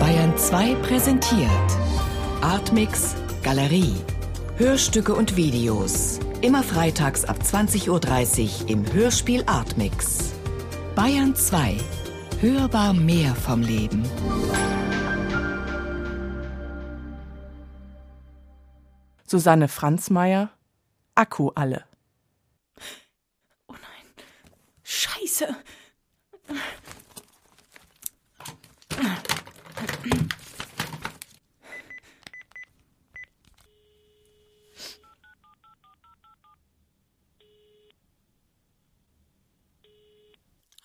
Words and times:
Bayern 0.00 0.38
2 0.38 0.74
präsentiert 0.76 1.50
Artmix 2.40 3.14
Galerie. 3.42 3.94
Hörstücke 4.56 5.14
und 5.14 5.36
Videos. 5.36 6.18
Immer 6.40 6.62
freitags 6.62 7.26
ab 7.26 7.36
20.30 7.42 7.90
Uhr 8.62 8.70
im 8.70 8.90
Hörspiel 8.90 9.44
Artmix. 9.44 10.32
Bayern 10.94 11.34
2. 11.34 11.76
Hörbar 12.40 12.94
mehr 12.94 13.34
vom 13.34 13.60
Leben. 13.60 14.02
Susanne 19.26 19.68
Franzmeier, 19.68 20.48
Akku 21.14 21.50
alle. 21.54 21.84
Oh 23.66 23.74
nein. 23.74 24.24
Scheiße. 24.84 25.54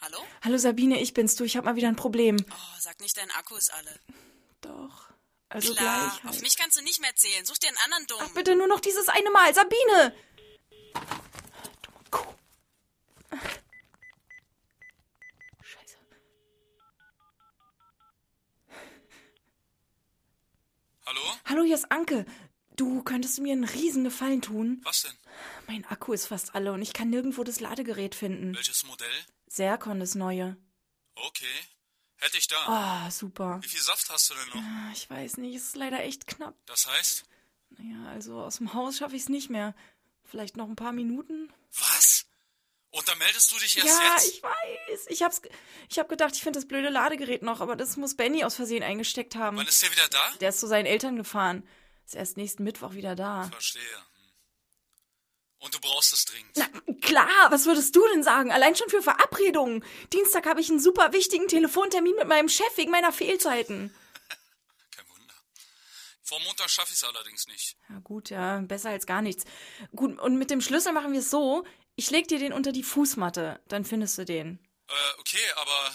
Hallo? 0.04 0.18
Hallo 0.42 0.58
Sabine, 0.58 1.00
ich 1.02 1.14
bin's 1.14 1.36
du. 1.36 1.46
Ich 1.46 1.56
hab 1.56 1.64
mal 1.64 1.78
wieder 1.78 1.88
ein 1.88 1.96
Problem. 1.96 2.36
Oh, 2.52 2.80
sag 2.80 3.00
nicht, 3.00 3.16
dein 3.16 3.32
Akku 3.32 3.56
ist 3.56 3.72
alle. 3.74 3.98
Doch. 4.60 5.08
Also 5.48 5.74
Klar, 5.74 6.10
gleich. 6.10 6.24
Halt. 6.24 6.36
auf 6.36 6.42
mich 6.42 6.58
kannst 6.58 6.78
du 6.78 6.82
nicht 6.84 7.00
mehr 7.00 7.16
zählen. 7.16 7.46
Such 7.46 7.58
dir 7.60 7.70
einen 7.70 7.78
anderen 7.78 8.08
Dumm. 8.08 8.20
Ach, 8.22 8.34
bitte 8.34 8.56
nur 8.56 8.68
noch 8.68 8.82
dieses 8.82 9.08
eine 9.08 9.30
Mal. 9.30 9.54
Sabine! 9.54 10.14
Dumme 11.84 12.04
Kuh. 12.12 12.34
Scheiße. 15.62 15.96
Hallo? 21.06 21.22
Hallo, 21.46 21.64
hier 21.64 21.76
ist 21.76 21.90
Anke. 21.94 22.26
Du, 22.76 23.04
könntest 23.04 23.40
mir 23.40 23.54
einen 23.54 23.64
riesen 23.64 24.04
Gefallen 24.04 24.42
tun? 24.42 24.82
Was 24.84 25.04
denn? 25.04 25.14
Mein 25.68 25.86
Akku 25.86 26.12
ist 26.12 26.26
fast 26.28 26.56
alle 26.56 26.74
und 26.74 26.82
ich 26.82 26.92
kann 26.92 27.10
nirgendwo 27.10 27.46
das 27.46 27.62
Ladegerät 27.62 28.16
finden. 28.16 28.54
Welches 28.54 28.84
Modell? 28.84 29.08
Serkon, 29.54 30.00
das 30.00 30.16
neue. 30.16 30.58
Okay. 31.14 31.46
Hätte 32.16 32.38
ich 32.38 32.48
da. 32.48 32.56
Ah, 32.66 33.12
super. 33.12 33.60
Wie 33.62 33.68
viel 33.68 33.82
Saft 33.82 34.10
hast 34.10 34.32
du 34.32 34.34
denn 34.34 34.48
noch? 34.50 34.56
Ah, 34.56 34.92
Ich 34.94 35.08
weiß 35.08 35.38
nicht, 35.38 35.56
es 35.56 35.66
ist 35.66 35.76
leider 35.76 36.00
echt 36.00 36.26
knapp. 36.26 36.56
Das 36.66 36.88
heißt? 36.88 37.26
Naja, 37.70 38.10
also 38.10 38.42
aus 38.42 38.58
dem 38.58 38.74
Haus 38.74 38.98
schaffe 38.98 39.16
ich 39.16 39.22
es 39.24 39.30
nicht 39.30 39.52
mehr. 39.52 39.76
Vielleicht 40.24 40.58
noch 40.58 40.68
ein 40.68 40.76
paar 40.76 40.92
Minuten? 40.92 41.54
Was? 41.72 42.26
Und 42.90 43.08
da 43.08 43.14
meldest 43.16 43.52
du 43.52 43.60
dich 43.60 43.78
erst 43.78 43.88
ja, 43.90 44.14
jetzt? 44.14 44.28
ich 44.34 44.42
weiß. 44.42 45.06
Ich 45.10 45.22
hab's, 45.22 45.42
ich 45.88 46.00
hab 46.00 46.10
gedacht, 46.10 46.34
ich 46.36 46.42
finde 46.42 46.58
das 46.58 46.68
blöde 46.68 46.90
Ladegerät 46.90 47.44
noch, 47.44 47.62
aber 47.62 47.76
das 47.76 47.96
muss 47.96 48.16
Benny 48.16 48.44
aus 48.44 48.56
Versehen 48.56 48.82
eingesteckt 48.82 49.36
haben. 49.36 49.58
Wann 49.58 49.68
ist 49.68 49.84
der 49.84 49.92
wieder 49.92 50.08
da? 50.08 50.32
Der 50.42 50.50
ist 50.50 50.62
zu 50.62 50.68
seinen 50.68 50.88
Eltern 50.88 51.16
gefahren. 51.16 51.68
Ist 52.06 52.16
erst 52.16 52.38
nächsten 52.38 52.64
Mittwoch 52.64 52.94
wieder 52.94 53.16
da. 53.16 53.50
Verstehe. 53.52 53.82
Und 55.64 55.74
du 55.74 55.80
brauchst 55.80 56.12
es 56.12 56.26
dringend. 56.26 56.52
Na, 56.58 56.68
klar, 57.00 57.50
was 57.50 57.66
würdest 57.66 57.96
du 57.96 58.06
denn 58.10 58.22
sagen? 58.22 58.52
Allein 58.52 58.76
schon 58.76 58.90
für 58.90 59.02
Verabredungen. 59.02 59.84
Dienstag 60.12 60.46
habe 60.46 60.60
ich 60.60 60.70
einen 60.70 60.82
super 60.82 61.14
wichtigen 61.14 61.48
Telefontermin 61.48 62.16
mit 62.18 62.28
meinem 62.28 62.50
Chef 62.50 62.76
wegen 62.76 62.92
meiner 62.92 63.14
Fehlzeiten. 63.14 63.96
Kein 64.96 65.08
Wunder. 65.08 65.34
Vor 66.22 66.42
Montag 66.42 66.70
schaffe 66.70 66.92
ich 66.92 66.98
es 66.98 67.04
allerdings 67.06 67.48
nicht. 67.48 67.78
Ja, 67.90 68.00
gut, 68.00 68.30
ja, 68.30 68.60
besser 68.60 68.90
als 68.90 69.06
gar 69.06 69.22
nichts. 69.22 69.46
Gut, 69.96 70.20
und 70.20 70.38
mit 70.38 70.52
dem 70.52 70.60
Schlüssel 70.60 70.92
machen 70.92 71.14
wir 71.14 71.22
es 71.22 71.30
so. 71.30 71.64
Ich 71.96 72.12
leg 72.12 72.28
dir 72.28 72.40
den 72.40 72.52
unter 72.52 72.74
die 72.74 72.84
Fußmatte, 72.84 73.62
dann 73.70 73.86
findest 73.86 74.18
du 74.18 74.26
den. 74.26 74.60
Äh, 74.90 75.20
okay, 75.20 75.46
aber 75.56 75.92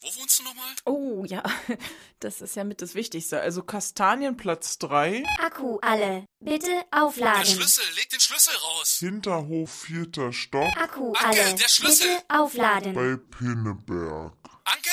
wo 0.00 0.14
wohnst 0.14 0.38
du 0.38 0.44
nochmal? 0.44 0.74
Oh, 0.86 1.03
ja, 1.24 1.42
das 2.20 2.40
ist 2.40 2.56
ja 2.56 2.64
mit 2.64 2.82
das 2.82 2.94
Wichtigste. 2.94 3.40
Also, 3.40 3.62
Kastanienplatz 3.62 4.78
3, 4.78 5.24
Akku 5.40 5.78
alle. 5.82 6.24
Bitte 6.40 6.66
Der 6.66 6.84
aufladen. 6.92 7.44
Schlüssel, 7.46 7.84
leg 7.96 8.08
den 8.10 8.20
Schlüssel 8.20 8.54
raus. 8.56 8.96
Hinterhof 8.98 9.70
vierter 9.70 10.32
Stock 10.32 10.68
Akku 10.76 11.12
Anke, 11.12 11.26
alle. 11.26 11.54
der 11.54 11.68
Schlüssel. 11.68 12.08
Bitte 12.08 12.24
aufladen. 12.28 12.94
bei 12.94 13.16
Pinneberg. 13.16 14.34
Anke? 14.64 14.90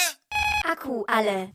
Akku 0.66 1.03
alle. 1.08 1.53